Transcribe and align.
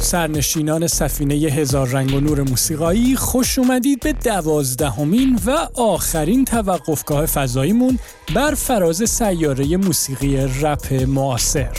سرنشینان 0.00 0.86
سفینه 0.86 1.34
هزار 1.34 1.88
رنگ 1.88 2.14
و 2.14 2.20
نور 2.20 2.42
موسیقایی 2.42 3.16
خوش 3.16 3.58
اومدید 3.58 4.00
به 4.00 4.12
دوازدهمین 4.12 5.40
و 5.46 5.68
آخرین 5.74 6.44
توقفگاه 6.44 7.26
فضاییمون 7.26 7.98
بر 8.34 8.54
فراز 8.54 9.10
سیاره 9.10 9.76
موسیقی 9.76 10.36
رپ 10.36 10.92
معاصر. 10.92 11.72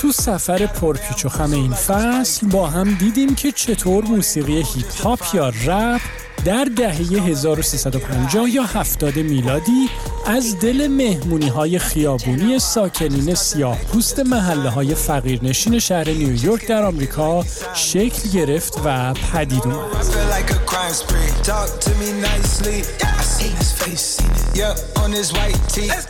تو 0.00 0.12
سفر 0.12 0.66
پرپیچ 0.66 1.24
و 1.24 1.28
خم 1.28 1.52
این 1.52 1.72
فصل 1.72 2.46
با 2.46 2.66
هم 2.66 2.94
دیدیم 2.94 3.34
که 3.34 3.52
چطور 3.52 4.04
موسیقی 4.04 4.56
هیپ 4.56 5.00
هاپ 5.04 5.20
یا 5.34 5.48
رپ 5.48 6.00
در 6.44 6.66
دهه 6.76 6.96
1350 6.96 8.50
یا 8.50 8.62
70 8.62 9.16
میلادی 9.16 9.88
از 10.26 10.58
دل 10.58 10.88
مهمونی 10.88 11.48
های 11.48 11.78
خیابونی 11.78 12.58
ساکنین 12.58 13.34
سیاه 13.34 13.78
پوست 13.78 14.20
محله 14.20 14.68
های 14.70 14.94
فقیرنشین 14.94 15.78
شهر 15.78 16.08
نیویورک 16.08 16.68
در 16.68 16.82
آمریکا 16.82 17.44
شکل 17.74 18.28
گرفت 18.28 18.80
و 18.84 19.14
پدید 19.14 19.62
اومد. 19.64 19.76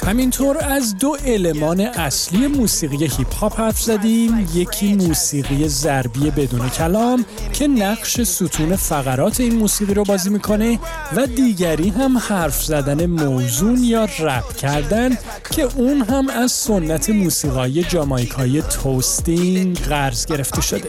همینطور 0.06 0.64
از 0.64 0.98
دو 0.98 1.16
المان 1.24 1.80
اصلی 1.80 2.46
موسیقی 2.46 2.96
هیپ 2.96 3.34
هاپ 3.34 3.60
حرف 3.60 3.80
زدیم. 3.80 4.48
یکی 4.54 4.94
موسیقی 4.94 5.68
ضربی 5.68 6.30
بدون 6.30 6.68
کلام 6.68 7.24
که 7.52 7.68
نقش 7.68 8.20
ستون 8.20 8.76
فقرات 8.76 9.40
این 9.40 9.54
موسیقی 9.54 9.94
رو 9.94 10.04
بازی 10.04 10.30
می‌کنه 10.30 10.78
و 11.16 11.26
دیگری 11.26 11.88
هم 11.88 12.18
حرف 12.18 12.64
زدن 12.64 13.06
موزون 13.06 13.84
یا 13.84 14.08
رپ 14.18 14.56
کردن 14.56 15.18
که 15.50 15.62
اون 15.62 16.00
هم 16.02 16.28
از 16.28 16.52
سنت 16.52 17.10
موسیقایی 17.10 17.84
جامایکایی 17.84 18.62
توستینگ 18.62 19.78
قرض 19.78 20.26
گرفته 20.26 20.60
شده. 20.60 20.88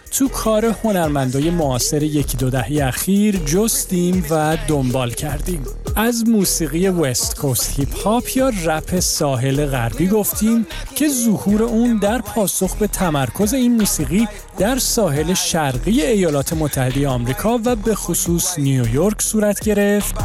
تو 0.11 0.27
کار 0.27 0.65
هنرمندای 0.65 1.49
معاصر 1.49 2.03
یکی 2.03 2.37
دو 2.37 2.49
دهه 2.49 2.87
اخیر 2.87 3.35
جستیم 3.35 4.25
و 4.29 4.57
دنبال 4.67 5.11
کردیم. 5.11 5.63
از 5.95 6.23
موسیقی 6.27 6.87
وست 6.87 7.35
کوست 7.35 7.79
هیپ 7.79 7.97
هاپ 7.97 8.37
یا 8.37 8.51
رپ 8.65 8.99
ساحل 8.99 9.65
غربی 9.65 10.07
گفتیم 10.07 10.67
که 10.95 11.09
ظهور 11.09 11.63
اون 11.63 11.97
در 11.97 12.21
پاسخ 12.21 12.75
به 12.75 12.87
تمرکز 12.87 13.53
این 13.53 13.75
موسیقی 13.75 14.27
در 14.57 14.79
ساحل 14.79 15.33
شرقی 15.33 16.01
ایالات 16.01 16.53
متحده 16.53 17.07
آمریکا 17.07 17.59
و 17.65 17.75
به 17.75 17.95
خصوص 17.95 18.59
نیویورک 18.59 19.21
صورت 19.21 19.59
گرفت. 19.59 20.15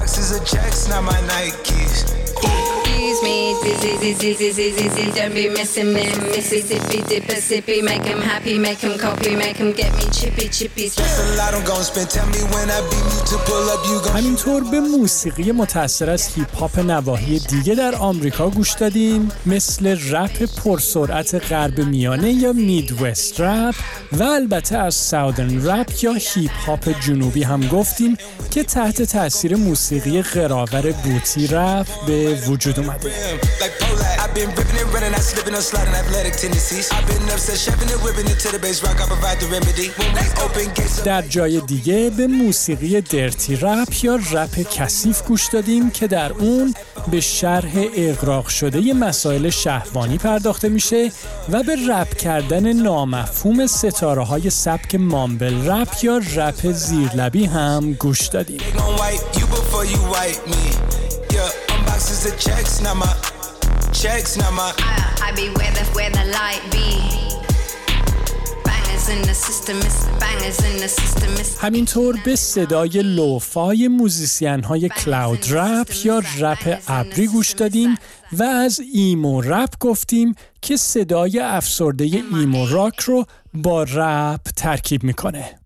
همینطور 14.14 14.64
به 14.70 14.80
موسیقی 14.80 15.52
متأثر 15.52 16.10
از 16.10 16.28
هیپ 16.34 16.56
هاپ 16.56 16.78
نواحی 16.78 17.38
دیگه 17.38 17.74
در 17.74 17.94
آمریکا 17.94 18.50
گوش 18.50 18.72
دادیم 18.72 19.28
مثل 19.46 19.98
رپ 20.10 20.42
پرسرعت 20.42 21.34
غرب 21.34 21.80
میانه 21.80 22.32
یا 22.32 22.52
Midwest 22.52 23.40
rap 23.40 23.74
و 24.12 24.22
البته 24.22 24.76
از 24.76 24.94
Southern 24.94 25.66
rap 25.66 26.04
یا 26.04 26.12
هیپ 26.12 26.52
هاپ 26.66 27.00
جنوبی 27.00 27.42
هم 27.42 27.68
گفتیم 27.68 28.16
که 28.50 28.62
تحت 28.62 29.02
تاثیر 29.02 29.56
موسیقی 29.56 30.22
قرآور 30.22 30.92
booty 30.92 31.46
rap 31.46 31.86
به 32.06 32.34
وجود 32.48 32.80
اومده. 32.80 33.10
در 41.04 41.22
جای 41.22 41.60
دیگه 41.60 42.10
به 42.10 42.26
موسیقی 42.26 43.00
درتی 43.00 43.56
رپ 43.56 44.04
یا 44.04 44.18
رپ 44.32 44.70
کثیف 44.72 45.22
گوش 45.22 45.46
دادیم 45.52 45.90
که 45.90 46.06
در 46.06 46.32
اون 46.32 46.74
به 47.10 47.20
شرح 47.20 47.72
اقراق 47.96 48.48
شده 48.48 48.92
مسائل 48.92 49.50
شهوانی 49.50 50.18
پرداخته 50.18 50.68
میشه 50.68 51.12
و 51.48 51.62
به 51.62 51.76
رپ 51.88 52.16
کردن 52.16 52.72
نامفهوم 52.72 53.66
ستاره 53.66 54.24
های 54.24 54.50
سبک 54.50 54.94
مامبل 54.94 55.68
رپ 55.70 55.88
یا 56.02 56.20
رپ 56.36 56.72
زیرلبی 56.72 57.44
هم 57.44 57.92
گوش 57.92 58.26
دادیم. 58.26 58.60
همینطور 71.60 72.16
به 72.24 72.36
صدای 72.36 73.02
lo-fi 73.02 73.88
موزیسین 73.88 74.64
های 74.64 74.88
cloud 74.88 75.46
rap 75.50 75.92
یا 76.04 76.22
رپ 76.38 76.78
ابری 76.88 77.26
گوش 77.26 77.52
دادیم 77.52 77.94
و 78.32 78.42
از 78.42 78.80
emo 78.94 79.40
rap 79.40 79.78
گفتیم 79.80 80.34
که 80.62 80.76
صدای 80.76 81.38
افسرده 81.38 82.04
emo 82.04 82.66
rock 82.66 83.00
رو 83.00 83.24
با 83.54 83.82
رپ 83.82 84.40
ترکیب 84.56 85.04
می‌کنه. 85.04 85.65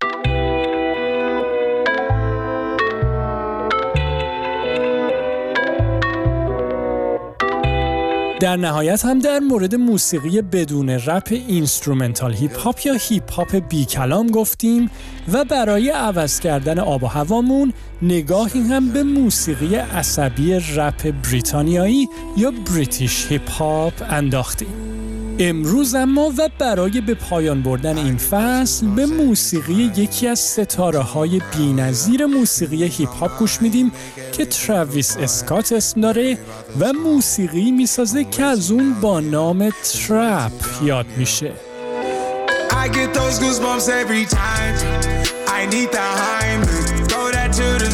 در 8.41 8.55
نهایت 8.55 9.05
هم 9.05 9.19
در 9.19 9.39
مورد 9.39 9.75
موسیقی 9.75 10.41
بدون 10.41 10.89
رپ 10.89 11.27
instrumental 11.31 12.33
hip 12.33 12.57
hop 12.57 12.85
یا 12.85 12.93
هیپ 12.93 13.31
هاپ 13.31 13.55
بی 13.55 13.85
کلام 13.85 14.27
گفتیم 14.27 14.89
و 15.33 15.45
برای 15.45 15.89
عوض 15.89 16.39
کردن 16.39 16.79
آب 16.79 17.03
و 17.03 17.07
هوامون 17.07 17.73
نگاهی 18.01 18.61
هم 18.61 18.89
به 18.89 19.03
موسیقی 19.03 19.75
عصبی 19.75 20.53
رپ 20.53 21.13
بریتانیایی 21.23 22.07
یا 22.37 22.51
British 22.51 23.27
hip 23.29 23.49
hop 23.49 23.93
انداختیم. 24.09 25.00
امروز 25.43 25.95
اما 25.95 26.33
و 26.37 26.49
برای 26.59 27.01
به 27.01 27.13
پایان 27.13 27.61
بردن 27.61 27.97
این 27.97 28.17
فصل 28.17 28.87
به 28.87 29.05
موسیقی 29.05 29.91
یکی 29.95 30.27
از 30.27 30.39
ستاره 30.39 30.99
های 30.99 31.41
بینظیر 31.57 32.25
موسیقی 32.25 32.83
هیپ 32.83 33.09
هاپ 33.09 33.39
گوش 33.39 33.61
میدیم 33.61 33.91
که 34.31 34.45
تراویس 34.45 35.17
اسکات 35.17 35.71
اسم 35.71 36.01
داره 36.01 36.37
و 36.79 36.93
موسیقی 36.93 37.71
می‌سازه 37.71 38.23
که 38.23 38.43
از 38.43 38.71
اون 38.71 38.93
با 39.01 39.19
نام 39.19 39.69
trap 39.69 40.51
یاد 40.83 41.05
میشه. 41.17 41.51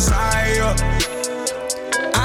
I. 0.09 1.16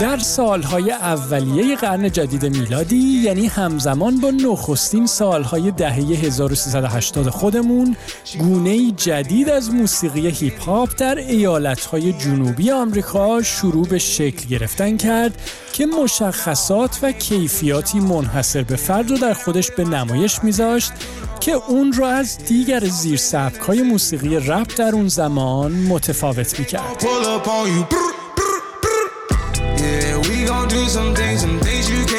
در 0.00 0.18
سالهای 0.18 0.90
اولیه 0.90 1.76
قرن 1.76 2.10
جدید 2.10 2.46
میلادی 2.46 2.96
یعنی 2.96 3.46
همزمان 3.46 4.20
با 4.20 4.30
نخستین 4.30 5.06
سالهای 5.06 5.70
دهه 5.70 5.94
1380 5.94 7.28
خودمون 7.28 7.96
گونه 8.38 8.90
جدید 8.90 9.48
از 9.48 9.70
موسیقی 9.70 10.28
هیپ 10.28 10.60
هاپ 10.60 10.88
در 10.98 11.14
ایالتهای 11.14 12.12
جنوبی 12.12 12.70
آمریکا 12.70 13.42
شروع 13.42 13.86
به 13.86 13.98
شکل 13.98 14.48
گرفتن 14.48 14.96
کرد 14.96 15.40
که 15.72 15.86
مشخصات 15.86 16.98
و 17.02 17.12
کیفیاتی 17.12 18.00
منحصر 18.00 18.62
به 18.62 18.76
فرد 18.76 19.10
رو 19.10 19.18
در 19.18 19.32
خودش 19.32 19.70
به 19.70 19.84
نمایش 19.84 20.44
میذاشت 20.44 20.92
که 21.40 21.52
اون 21.52 21.92
رو 21.92 22.04
از 22.04 22.38
دیگر 22.38 22.84
زیر 22.84 23.20
های 23.66 23.82
موسیقی 23.82 24.36
رپ 24.36 24.76
در 24.76 24.92
اون 24.92 25.08
زمان 25.08 25.72
متفاوت 25.72 26.58
می‌کرد. 26.58 27.04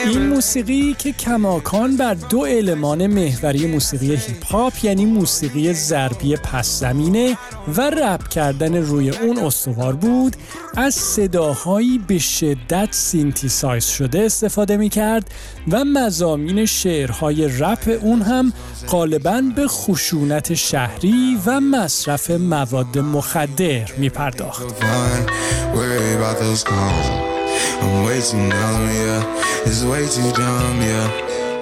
این 0.05 0.27
موسیقی 0.27 0.95
که 1.00 1.11
کماکان 1.11 1.97
بر 1.97 2.13
دو 2.13 2.39
المان 2.39 3.07
محوری 3.07 3.67
موسیقی 3.67 4.15
هیپ 4.15 4.45
هاپ 4.45 4.73
یعنی 4.83 5.05
موسیقی 5.05 5.73
ضربی 5.73 6.35
پس 6.35 6.79
زمینه 6.79 7.38
و 7.77 7.81
رپ 7.81 8.27
کردن 8.27 8.75
روی 8.75 9.09
اون 9.09 9.38
استوار 9.38 9.94
بود 9.94 10.35
از 10.77 10.95
صداهایی 10.95 11.97
به 12.07 12.19
شدت 12.19 12.88
synthesize 12.91 13.85
شده 13.85 14.19
استفاده 14.19 14.77
می 14.77 14.89
کرد 14.89 15.31
و 15.71 15.83
مزامین 15.83 16.65
شعرهای 16.65 17.47
رپ 17.47 18.00
اون 18.01 18.21
هم 18.21 18.53
غالبا 18.89 19.41
به 19.55 19.67
خشونت 19.67 20.53
شهری 20.53 21.39
و 21.45 21.59
مصرف 21.59 22.31
مواد 22.31 22.97
مخدر 22.97 23.91
می 23.97 24.09
پرداخت. 24.09 24.63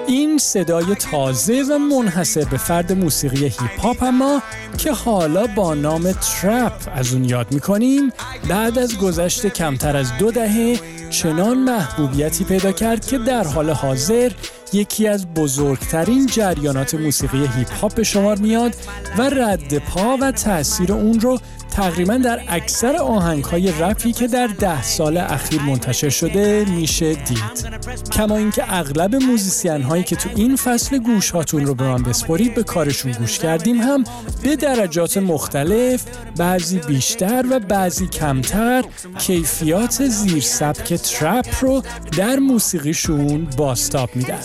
این 0.06 0.38
صدای 0.38 0.94
تازه 0.94 1.62
و 1.70 1.78
منحصر 1.78 2.44
به 2.44 2.56
فرد 2.56 2.92
موسیقی 2.92 3.44
هیپ 3.44 3.80
هاپ 3.82 4.02
اما 4.02 4.42
که 4.78 4.92
حالا 4.92 5.46
با 5.46 5.74
نام 5.74 6.12
ترپ 6.12 6.88
از 6.94 7.12
اون 7.12 7.24
یاد 7.24 7.52
می‌کنیم 7.52 8.12
بعد 8.48 8.78
از 8.78 8.98
گذشت 8.98 9.46
کمتر 9.46 9.96
از 9.96 10.12
دو 10.18 10.30
دهه 10.30 10.80
چنان 11.10 11.58
محبوبیتی 11.58 12.44
پیدا 12.44 12.72
کرد 12.72 13.06
که 13.06 13.18
در 13.18 13.44
حال 13.44 13.70
حاضر 13.70 14.32
یکی 14.72 15.08
از 15.08 15.26
بزرگترین 15.34 16.26
جریانات 16.26 16.94
موسیقی 16.94 17.46
هیپ 17.56 17.72
هاپ 17.72 17.94
به 17.94 18.04
شمار 18.04 18.38
میاد 18.38 18.76
و 19.18 19.22
رد 19.22 19.78
پا 19.78 20.16
و 20.20 20.32
تاثیر 20.32 20.92
اون 20.92 21.20
رو 21.20 21.38
تقریبا 21.72 22.16
در 22.16 22.40
اکثر 22.48 22.96
آهنگ 22.96 23.44
های 23.44 23.72
رپی 23.72 24.12
که 24.12 24.26
در 24.26 24.46
ده 24.46 24.82
سال 24.82 25.16
اخیر 25.16 25.62
منتشر 25.62 26.08
شده 26.08 26.64
میشه 26.68 27.14
دید. 27.14 27.72
کما 28.12 28.36
اینکه 28.36 28.74
اغلب 28.74 29.14
موزیسین 29.14 29.82
هایی 29.82 30.02
که 30.02 30.16
تو 30.16 30.28
این 30.36 30.56
فصل 30.56 30.98
گوش 30.98 31.30
هاتون 31.30 31.66
رو 31.66 31.74
به 31.74 31.84
من 31.84 32.02
بسپرید 32.02 32.54
به 32.54 32.62
کارشون 32.62 33.12
گوش 33.12 33.38
کردیم 33.38 33.80
هم 33.80 34.04
به 34.42 34.56
درجات 34.56 35.16
مختلف 35.16 36.04
بعضی 36.36 36.78
بیشتر 36.78 37.44
و 37.50 37.60
بعضی 37.60 38.06
کمتر 38.06 38.84
کیفیات 39.18 40.06
زیر 40.06 40.42
سبک 40.42 40.94
ترپ 40.94 41.46
رو 41.60 41.82
در 42.18 42.36
موسیقیشون 42.36 43.48
باستاب 43.56 44.10
میدن. 44.14 44.40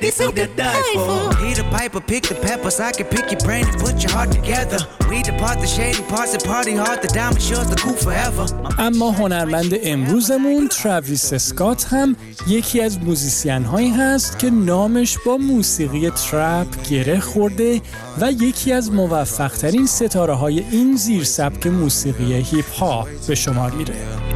This 0.00 0.18
is 0.20 0.32
the 0.32 0.46
die 0.56 0.92
for. 0.94 1.36
Peter 1.42 1.62
Piper, 1.64 2.00
pick 2.00 2.22
the 2.24 2.34
peppers. 2.34 2.80
I 2.80 2.90
can 2.90 3.06
pick 3.06 3.30
your 3.30 3.40
brain 3.46 3.64
and 3.70 3.80
put 3.80 4.02
your 4.02 4.12
heart 4.12 4.32
together. 4.32 4.78
We 5.10 5.22
depart 5.22 5.60
the 5.60 5.66
shady 5.66 6.02
parts 6.12 6.32
and 6.34 6.42
party 6.42 6.74
hard. 6.74 6.98
The 7.02 7.08
diamond 7.08 7.42
shows 7.42 7.68
the 7.72 7.76
cool 7.76 7.96
forever. 8.06 8.46
اما 8.78 9.10
هنرمند 9.10 9.74
امروزمون 9.82 10.68
تراویس 10.68 11.32
اسکات 11.32 11.84
هم 11.84 12.16
یکی 12.48 12.80
از 12.80 12.98
موزیسین 12.98 13.64
هایی 13.64 13.90
هست 13.90 14.38
که 14.38 14.50
نامش 14.50 15.18
با 15.26 15.36
موسیقی 15.36 16.10
trap 16.10 16.88
گره 16.90 17.20
خورده 17.20 17.80
و 18.20 18.32
یکی 18.32 18.72
از 18.72 18.92
موفق 18.92 19.84
ستاره 19.86 20.34
های 20.34 20.64
این 20.70 20.96
زیر 20.96 21.24
سبک 21.24 21.66
موسیقی 21.66 22.34
هیپ 22.34 22.70
هاپ 22.70 23.08
به 23.28 23.34
شمار 23.34 23.70
میره. 23.70 24.29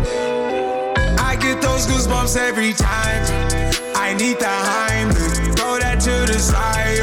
I 1.45 1.53
get 1.53 1.61
those 1.61 1.87
goosebumps 1.87 2.39
every 2.39 2.73
time. 2.73 3.23
I 3.95 4.15
need 4.15 4.39
the 4.39 4.47
Heimlich. 4.47 5.55
Throw 5.59 5.79
that 5.79 6.01
to 6.01 6.33
the 6.33 6.39
side. 6.39 7.01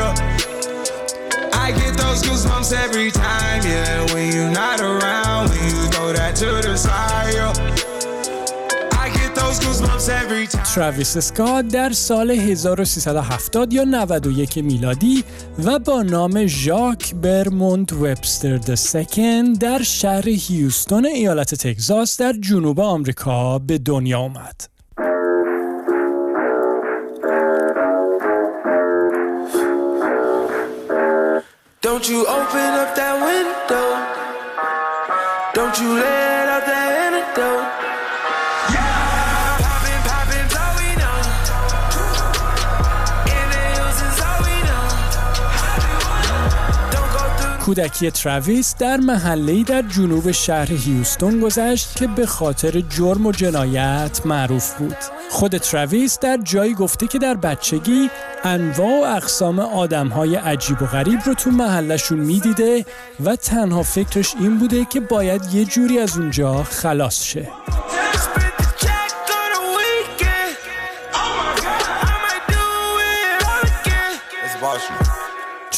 I 1.53 1.71
get 1.71 1.95
those 1.95 2.23
goosebumps 2.23 2.73
every 2.73 3.11
time, 3.11 3.61
yeah. 3.63 4.11
When 4.15 4.33
you're 4.33 4.49
not 4.49 4.81
around, 4.81 5.49
when 5.51 5.63
you 5.63 5.85
throw 5.91 6.13
that 6.13 6.35
to 6.37 6.67
the 6.67 6.75
side. 6.75 7.90
تراویس 10.75 11.17
اسکات 11.17 11.67
در 11.67 11.89
سال 11.91 12.31
1370 12.31 13.73
یا 13.73 13.83
91 13.83 14.57
میلادی 14.57 15.23
و 15.65 15.79
با 15.79 16.03
نام 16.03 16.45
ژاک 16.45 17.15
برموند 17.15 17.93
وبستر 17.93 18.57
د 18.57 18.75
سکن 18.75 19.53
در 19.53 19.81
شهر 19.83 20.29
هیوستون 20.29 21.05
ایالت 21.05 21.55
تگزاس 21.55 22.21
در 22.21 22.33
جنوب 22.33 22.79
آمریکا 22.79 23.59
به 23.59 23.77
دنیا 23.77 24.19
آمد. 24.19 24.61
Don't 31.83 32.07
you 32.09 32.21
open 32.37 32.71
up 32.83 32.91
that 32.99 33.15
window. 33.27 33.87
Don't 35.57 35.75
you 35.81 35.89
let 36.03 36.47
out 36.55 36.65
that 36.69 36.89
antidote. 37.05 37.90
کودکی 47.65 48.11
تراویس 48.11 48.75
در 48.79 48.97
محله‌ای 48.97 49.63
در 49.63 49.81
جنوب 49.81 50.31
شهر 50.31 50.71
هیوستون 50.71 51.39
گذشت 51.39 51.95
که 51.95 52.07
به 52.07 52.25
خاطر 52.25 52.79
جرم 52.81 53.25
و 53.25 53.31
جنایت 53.31 54.21
معروف 54.25 54.73
بود. 54.73 54.95
خود 55.29 55.57
تراویس 55.57 56.19
در 56.19 56.37
جایی 56.43 56.73
گفته 56.73 57.07
که 57.07 57.19
در 57.19 57.33
بچگی 57.33 58.09
انواع 58.43 59.01
و 59.01 59.15
اقسام 59.15 59.59
آدمهای 59.59 60.35
عجیب 60.35 60.81
و 60.81 60.85
غریب 60.85 61.19
رو 61.25 61.33
تو 61.33 61.51
محلشون 61.51 62.19
می‌دیده 62.19 62.85
و 63.25 63.35
تنها 63.35 63.83
فکرش 63.83 64.35
این 64.39 64.57
بوده 64.57 64.85
که 64.85 64.99
باید 64.99 65.53
یه 65.53 65.65
جوری 65.65 65.99
از 65.99 66.17
اونجا 66.17 66.63
خلاص 66.63 67.23
شه. 67.23 67.47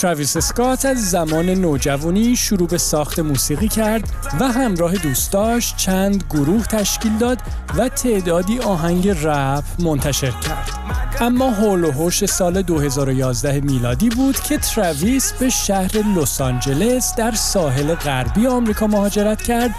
تراویس 0.03 0.38
اسکات 0.38 0.86
از 0.86 1.10
زمان 1.10 1.50
نوجوانی 1.50 2.36
شروع 2.36 2.67
به 2.67 2.77
ساخت 2.77 3.19
موسیقی 3.19 3.67
کرد 3.67 4.10
و 4.39 4.48
همراه 4.48 4.93
دوستاش 4.93 5.75
چند 5.75 6.24
گروه 6.29 6.65
تشکیل 6.65 7.17
داد 7.17 7.38
و 7.77 7.89
تعدادی 7.89 8.60
آهنگ 8.60 9.10
رپ 9.10 9.63
منتشر 9.79 10.31
کرد. 10.31 10.83
اما 11.19 11.50
حول 11.50 11.84
و 11.83 11.91
حوش 11.91 12.25
سال 12.25 12.62
2011 12.62 13.62
میلادی 13.62 14.10
بود 14.10 14.39
که 14.39 14.57
تراویس 14.57 15.33
به 15.33 15.50
شهر 15.50 15.98
لس 15.98 16.41
آنجلس 16.41 17.15
در 17.15 17.31
ساحل 17.31 17.95
غربی 17.95 18.48
آمریکا 18.48 18.88
مهاجرت 18.88 19.41
کرد 19.41 19.72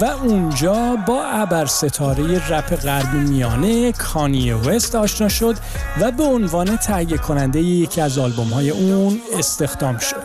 و 0.00 0.04
اونجا 0.04 0.96
با 1.06 1.24
ابر 1.24 1.66
ستاره 1.66 2.48
رپ 2.48 2.76
غربی 2.76 3.18
میانه 3.18 3.92
کانی 3.92 4.52
وست 4.52 4.94
آشنا 4.94 5.28
شد 5.28 5.56
و 6.00 6.10
به 6.12 6.22
عنوان 6.22 6.76
تهیه 6.76 7.18
کننده 7.18 7.60
یکی 7.60 8.00
از 8.00 8.18
آلبوم 8.18 8.48
های 8.48 8.70
اون 8.70 9.20
استخدام 9.66 9.98
شد. 9.98 10.16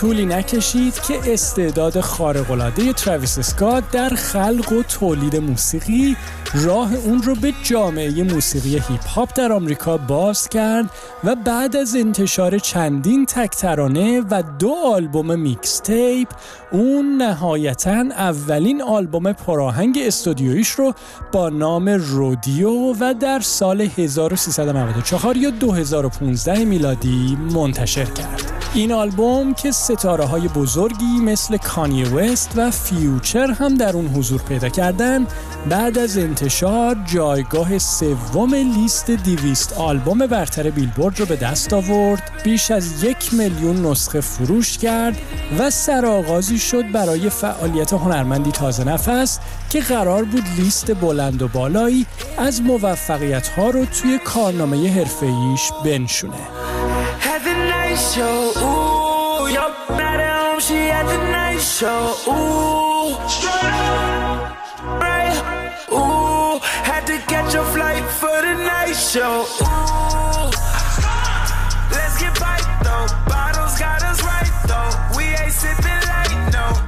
طولی 0.00 0.26
نکشید 0.26 0.94
که 1.00 1.32
استعداد 1.32 2.00
خارق‌العاده 2.00 2.92
تراویس 2.92 3.38
اسکات 3.38 3.84
در 3.92 4.08
خلق 4.08 4.72
و 4.72 4.82
تولید 4.82 5.36
موسیقی 5.36 6.16
راه 6.54 6.94
اون 6.94 7.22
رو 7.22 7.34
به 7.34 7.52
جامعه 7.62 8.22
موسیقی 8.22 8.70
هیپ 8.70 9.06
هاپ 9.06 9.28
در 9.34 9.52
آمریکا 9.52 9.96
باز 9.96 10.48
کرد 10.48 10.90
و 11.24 11.34
بعد 11.34 11.76
از 11.76 11.96
انتشار 11.96 12.58
چندین 12.58 13.26
تک 13.26 13.50
ترانه 13.50 14.22
و 14.30 14.42
دو 14.58 14.74
آلبوم 14.86 15.38
mixtape 15.38 16.28
اون 16.72 17.16
نهایتا 17.16 18.04
اولین 18.10 18.82
آلبوم 18.82 19.32
پراهنگ 19.32 19.98
استودیویش 20.02 20.68
رو 20.70 20.94
با 21.32 21.48
نام 21.48 21.88
Rodeo 21.88 22.70
و 23.00 23.14
در 23.14 23.40
سال 23.40 23.80
1394 23.80 25.36
یا 25.36 25.50
2015 25.50 26.64
میلادی 26.64 27.38
منتشر 27.54 28.04
کرد. 28.04 28.60
این 28.74 28.92
آلبوم 28.92 29.54
که 29.54 29.70
ستاره 29.70 30.24
های 30.24 30.48
بزرگی 30.48 31.20
مثل 31.22 31.56
کانی 31.56 32.04
وست 32.04 32.52
و 32.56 32.70
فیوچر 32.70 33.50
هم 33.50 33.74
در 33.74 33.92
اون 33.92 34.06
حضور 34.06 34.42
پیدا 34.42 34.68
کردن 34.68 35.26
بعد 35.68 35.98
از 35.98 36.18
انتشار 36.18 36.96
جایگاه 37.14 37.78
سوم 37.78 38.54
لیست 38.54 39.10
دیویست 39.10 39.72
آلبوم 39.72 40.26
برتر 40.26 40.70
بیلبورد 40.70 41.20
رو 41.20 41.26
به 41.26 41.36
دست 41.36 41.72
آورد 41.72 42.22
بیش 42.44 42.70
از 42.70 43.04
یک 43.04 43.34
میلیون 43.34 43.86
نسخه 43.86 44.20
فروش 44.20 44.78
کرد 44.78 45.16
و 45.58 45.70
سرآغازی 45.70 46.58
شد 46.60 46.92
برای 46.92 47.30
فعالیت 47.30 47.92
هنرمندی 47.92 48.50
تازه 48.50 48.84
نفس 48.84 49.38
که 49.70 49.80
قرار 49.80 50.24
بود 50.24 50.44
لیست 50.56 50.94
بلند 50.94 51.42
و 51.42 51.48
بالایی 51.48 52.06
از 52.38 52.62
موفقیت 52.62 53.48
ها 53.48 53.70
رو 53.70 53.84
توی 53.84 54.18
کارنامه 54.24 54.90
هرفهیش 54.90 55.72
بنشونه. 55.84 56.34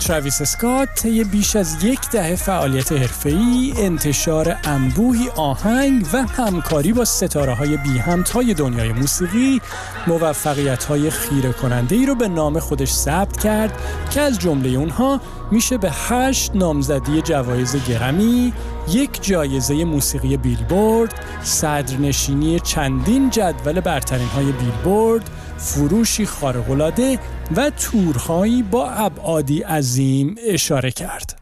تراویس 0.06 0.40
اسکات 0.40 0.88
طی 0.94 1.24
بیش 1.24 1.56
از 1.56 1.84
یک 1.84 2.10
دهه 2.10 2.36
فعالیت 2.36 2.92
حرفه‌ای، 2.92 3.72
انتشار 3.76 4.56
انبوهی 4.64 5.28
آهنگ 5.36 6.06
و 6.12 6.22
همکاری 6.22 6.92
با 6.92 7.04
ستاره 7.04 7.54
های 7.54 7.76
بی 7.76 7.98
همتای 7.98 8.54
دنیای 8.54 8.92
موسیقی 8.92 9.60
موفقیت 10.06 10.84
های 10.84 11.10
خیره 11.10 11.52
کننده 11.52 11.96
ای 11.96 12.06
رو 12.06 12.14
به 12.14 12.28
نام 12.28 12.58
خودش 12.58 12.92
ثبت 12.92 13.36
کرد 13.36 13.80
که 14.10 14.20
از 14.20 14.38
جمله 14.38 14.68
اونها 14.68 15.20
میشه 15.52 15.78
به 15.78 15.90
هشت 15.90 16.50
نامزدی 16.54 17.22
جوایز 17.22 17.76
گرمی، 17.88 18.52
یک 18.88 19.22
جایزه 19.22 19.84
موسیقی 19.84 20.36
بیلبورد، 20.36 21.14
صدرنشینی 21.42 22.60
چندین 22.60 23.30
جدول 23.30 23.80
برترین 23.80 24.28
های 24.28 24.52
بیلبورد، 24.52 25.30
فروشی 25.58 26.26
خارق‌العاده 26.26 27.18
و 27.56 27.70
تورهایی 27.70 28.62
با 28.62 28.90
ابعادی 28.90 29.62
عظیم 29.62 30.34
اشاره 30.48 30.90
کرد. 30.90 31.38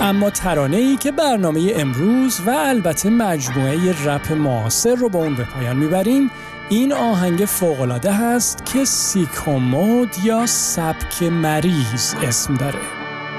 اما 0.00 0.30
ترانه 0.30 0.76
ای 0.76 0.96
که 0.96 1.12
برنامه 1.12 1.72
امروز 1.76 2.40
و 2.46 2.50
البته 2.50 3.10
مجموعه 3.10 4.04
رپ 4.04 4.32
معاصر 4.32 4.94
رو 4.94 5.08
با 5.08 5.18
اون 5.18 5.34
به 5.34 5.44
پایان 5.44 5.76
می‌بریم 5.76 6.30
این 6.68 6.92
آهنگ 6.92 7.44
فوقالعاده 7.44 8.12
هست 8.12 8.66
که 8.66 8.84
سیکومود 8.84 10.10
یا 10.24 10.46
سبک 10.46 11.22
مریض 11.22 12.14
اسم 12.22 12.54
داره. 12.54 12.78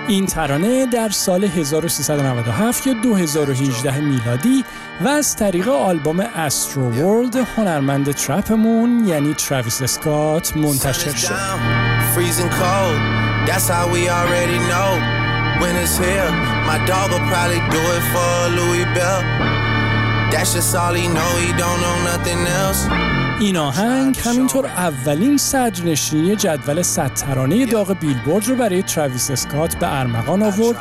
این 0.07 0.25
ترانه 0.25 0.85
در 0.85 1.09
سال 1.09 1.43
1397 1.43 2.87
یا 2.87 2.93
2018 2.93 3.99
میلادی 3.99 4.65
و 5.01 5.07
از 5.07 5.35
طریق 5.35 5.67
آلبوم 5.67 6.19
Astroworld 6.19 7.35
هنرمند 7.35 8.11
trap 8.11 8.66
مون 8.66 9.07
یعنی 9.07 9.33
تراویس 9.33 9.81
اسکات 9.81 10.57
منتشر 10.57 11.15
شد. 11.15 11.33
این 23.39 23.57
آهنگ 23.57 24.19
همینطور 24.25 24.65
اولین 24.65 25.37
صدرنشینی 25.37 26.35
جدول 26.35 26.81
صد 26.81 27.13
ترانه 27.13 27.65
داغ 27.65 27.93
بیلبورد 27.99 28.47
رو 28.47 28.55
برای 28.55 28.83
تراویس 28.83 29.31
اسکات 29.31 29.75
به 29.75 29.99
ارمغان 29.99 30.43
آورد 30.43 30.77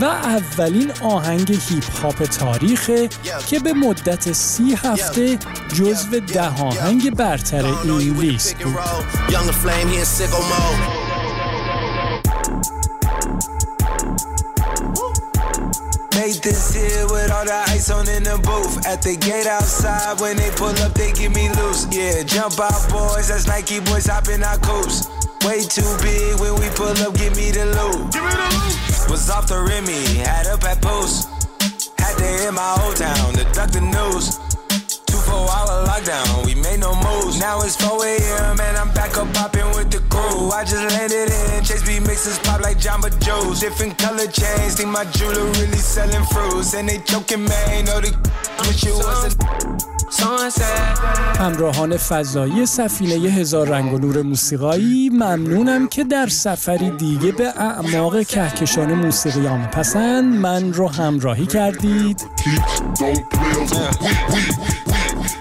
و 0.00 0.04
اولین 0.04 0.92
آهنگ 1.02 1.50
هیپ 1.68 1.90
هاپ 2.02 2.22
تاریخه 2.24 3.08
که 3.48 3.58
به 3.58 3.72
مدت 3.72 4.32
سی 4.32 4.74
هفته 4.74 5.38
جزو 5.74 6.20
ده 6.20 6.48
آهنگ 6.62 7.16
برتر 7.16 7.66
این 7.66 8.12
لیست 8.20 8.56
بود. 8.56 8.74
This 16.48 16.72
here 16.72 17.06
with 17.08 17.30
all 17.30 17.44
the 17.44 17.60
ice 17.68 17.90
on 17.90 18.08
in 18.08 18.22
the 18.22 18.38
booth. 18.40 18.86
At 18.86 19.02
the 19.02 19.16
gate 19.16 19.46
outside, 19.46 20.20
when 20.20 20.36
they 20.36 20.50
pull 20.56 20.72
up, 20.80 20.94
they 20.94 21.12
give 21.12 21.34
me 21.34 21.48
loose. 21.60 21.84
Yeah, 21.92 22.22
jump 22.24 22.58
out, 22.60 22.80
boys. 22.88 23.28
That's 23.28 23.46
Nike 23.46 23.80
boys 23.80 24.06
hopping 24.06 24.42
our 24.42 24.56
coops. 24.58 25.08
Way 25.44 25.60
too 25.68 25.88
big 26.00 26.40
when 26.40 26.56
we 26.56 26.68
pull 26.72 26.96
up, 27.04 27.12
give 27.20 27.36
me 27.36 27.52
the 27.52 27.68
loot. 27.76 28.12
Give 28.12 28.24
me 28.24 28.32
the 28.32 28.48
loot. 28.48 29.10
Was 29.12 29.28
off 29.30 29.48
the 29.48 29.60
Remy, 29.60 30.24
had 30.24 30.46
up 30.48 30.64
at 30.64 30.80
post. 30.80 31.28
Had 32.00 32.16
to 32.16 32.24
hit 32.24 32.52
my 32.52 32.72
old 32.80 32.96
town 32.96 33.32
to 33.36 33.44
duck 33.52 33.70
the 33.70 33.84
news. 33.84 34.40
Two 35.04 35.20
four 35.28 35.44
hour 35.52 35.84
lockdown, 35.84 36.46
we 36.46 36.54
made 36.54 36.80
no 36.80 36.96
moves. 36.96 37.38
Now 37.38 37.60
it's 37.60 37.76
4 37.76 37.92
a.m. 37.92 38.27
and 39.18 39.26
I'm 39.26 39.32
back 39.32 39.44
up 39.44 39.52
popping 39.52 39.68
with 39.76 39.90
the 39.90 39.98
crew. 40.08 40.50
I 40.50 40.64
just 40.64 40.94
landed 40.94 41.30
in 41.30 41.64
Chase 41.64 41.82
B 41.86 42.00
mixes 42.00 42.38
pop 42.40 42.60
like 42.60 42.78
Jamba 42.78 43.10
Joe's. 43.20 43.60
Different 43.60 43.98
color 43.98 44.26
chains, 44.26 44.76
think 44.76 44.90
my 44.90 45.04
jeweler 45.04 45.44
really 45.44 45.76
selling 45.76 46.24
fruits. 46.26 46.74
And 46.74 46.88
they 46.88 46.98
joking, 46.98 47.44
man, 47.44 47.84
know 47.84 48.00
the 48.00 48.10
wish 48.66 48.84
it 48.84 48.94
wasn't. 48.94 49.88
همراهان 51.38 51.96
فضایی 51.96 52.66
سفینه 52.66 53.14
هزار 53.14 53.68
رنگ 53.68 53.92
و 53.92 53.98
نور 53.98 54.22
موسیقایی 54.22 55.08
ممنونم 55.08 55.88
که 55.88 56.04
در 56.04 56.26
سفری 56.26 56.90
دیگه 56.90 57.32
به 57.32 57.48
اعماق 57.48 58.22
کهکشان 58.22 58.94
موسیقی 58.94 59.48
پسند 59.48 60.34
من 60.34 60.72
رو 60.72 60.88
همراهی 60.88 61.46
کردید 61.46 62.22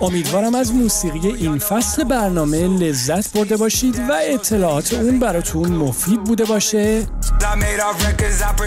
امیدوارم 0.01 0.55
از 0.55 0.73
موسیقی 0.73 1.27
این 1.27 1.57
فصل 1.57 2.03
برنامه 2.03 2.67
لذت 2.67 3.37
برده 3.37 3.57
باشید 3.57 3.99
و 3.99 4.13
اطلاعات 4.21 4.93
اون 4.93 5.19
براتون 5.19 5.71
مفید 5.71 6.23
بوده 6.23 6.45
باشه. 6.45 7.03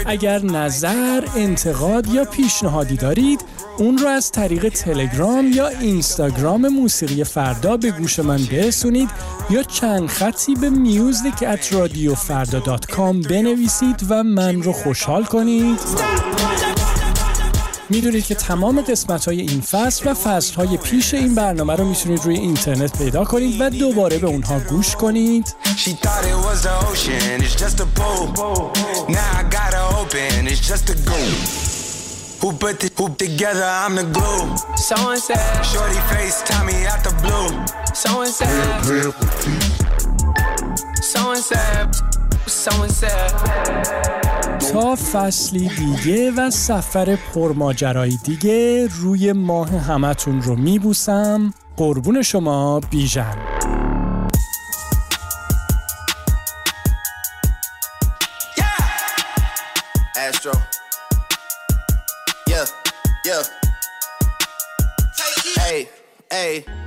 اگر 0.06 0.42
نظر، 0.42 1.24
انتقاد 1.36 2.06
یا 2.06 2.24
پیشنهادی 2.24 2.96
دارید 2.96 3.40
اون 3.78 3.98
رو 3.98 4.06
از 4.08 4.30
طریق 4.30 4.68
تلگرام 4.68 5.52
یا 5.52 5.68
اینستاگرام 5.68 6.68
موسیقی 6.68 7.24
فردا 7.24 7.76
به 7.76 7.90
گوش 7.90 8.18
من 8.18 8.40
برسونید 8.52 9.10
یا 9.50 9.62
چند 9.62 10.06
خطی 10.06 10.54
به 10.54 10.70
میوزیک 10.70 11.42
ات 11.42 11.72
رادیو 11.72 12.14
فردا 12.14 12.60
بنویسید 13.22 14.06
و 14.08 14.22
من 14.22 14.62
رو 14.62 14.72
خوشحال 14.72 15.24
کنید. 15.24 15.78
می‌دونید 17.90 18.26
که 18.26 18.34
تمام 18.34 18.80
قسمت 18.80 19.24
های 19.24 19.40
این 19.40 19.60
فصل 19.60 20.10
و 20.10 20.14
فصل 20.14 20.54
های 20.54 20.76
پیش 20.76 21.14
این 21.14 21.34
برنامه 21.34 21.76
رو 21.76 21.84
می‌تونید 21.88 22.24
روی 22.24 22.36
اینترنت 22.36 22.98
پیدا 22.98 23.24
کنید 23.24 23.60
و 23.60 23.70
دوباره 23.70 24.18
به 24.18 24.26
اونها 24.26 24.58
گوش 24.58 24.96
کنید. 24.96 25.54
تا 44.72 44.96
فصلی 45.12 45.68
دیگه 45.68 46.30
و 46.30 46.50
سفر 46.50 47.18
پرماجرایی 47.34 48.16
دیگه 48.16 48.88
روی 48.90 49.32
ماه 49.32 49.68
همتون 49.68 50.42
رو 50.42 50.56
میبوسم. 50.56 51.54
قربون 51.76 52.22
شما 52.22 52.80
بیژن. 52.80 53.36
Hey. 66.30 66.79